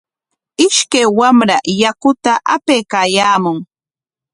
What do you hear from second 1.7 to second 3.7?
yakuta apaykaayaamun.